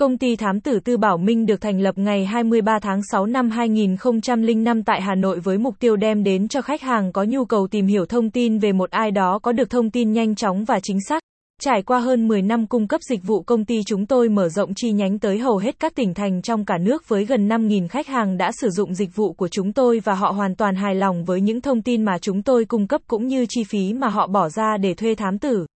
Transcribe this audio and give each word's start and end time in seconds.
Công 0.00 0.18
ty 0.18 0.36
thám 0.36 0.60
tử 0.60 0.80
Tư 0.80 0.96
Bảo 0.96 1.18
Minh 1.18 1.46
được 1.46 1.60
thành 1.60 1.80
lập 1.80 1.98
ngày 1.98 2.24
23 2.24 2.78
tháng 2.78 3.00
6 3.12 3.26
năm 3.26 3.50
2005 3.50 4.82
tại 4.82 5.00
Hà 5.00 5.14
Nội 5.14 5.40
với 5.40 5.58
mục 5.58 5.74
tiêu 5.78 5.96
đem 5.96 6.24
đến 6.24 6.48
cho 6.48 6.62
khách 6.62 6.82
hàng 6.82 7.12
có 7.12 7.24
nhu 7.24 7.44
cầu 7.44 7.66
tìm 7.70 7.86
hiểu 7.86 8.06
thông 8.06 8.30
tin 8.30 8.58
về 8.58 8.72
một 8.72 8.90
ai 8.90 9.10
đó 9.10 9.38
có 9.42 9.52
được 9.52 9.70
thông 9.70 9.90
tin 9.90 10.12
nhanh 10.12 10.34
chóng 10.34 10.64
và 10.64 10.80
chính 10.82 10.98
xác. 11.08 11.22
Trải 11.60 11.82
qua 11.82 11.98
hơn 11.98 12.28
10 12.28 12.42
năm 12.42 12.66
cung 12.66 12.88
cấp 12.88 13.00
dịch 13.10 13.20
vụ, 13.22 13.42
công 13.42 13.64
ty 13.64 13.80
chúng 13.86 14.06
tôi 14.06 14.28
mở 14.28 14.48
rộng 14.48 14.74
chi 14.76 14.92
nhánh 14.92 15.18
tới 15.18 15.38
hầu 15.38 15.56
hết 15.56 15.80
các 15.80 15.94
tỉnh 15.94 16.14
thành 16.14 16.42
trong 16.42 16.64
cả 16.64 16.78
nước 16.78 17.08
với 17.08 17.24
gần 17.24 17.48
5.000 17.48 17.88
khách 17.88 18.06
hàng 18.06 18.36
đã 18.36 18.50
sử 18.52 18.68
dụng 18.70 18.94
dịch 18.94 19.16
vụ 19.16 19.32
của 19.32 19.48
chúng 19.48 19.72
tôi 19.72 20.00
và 20.04 20.14
họ 20.14 20.30
hoàn 20.30 20.54
toàn 20.54 20.74
hài 20.74 20.94
lòng 20.94 21.24
với 21.24 21.40
những 21.40 21.60
thông 21.60 21.82
tin 21.82 22.04
mà 22.04 22.18
chúng 22.18 22.42
tôi 22.42 22.64
cung 22.64 22.86
cấp 22.86 23.00
cũng 23.06 23.26
như 23.26 23.46
chi 23.48 23.64
phí 23.64 23.92
mà 23.92 24.08
họ 24.08 24.26
bỏ 24.26 24.48
ra 24.48 24.76
để 24.76 24.94
thuê 24.94 25.14
thám 25.14 25.38
tử. 25.38 25.66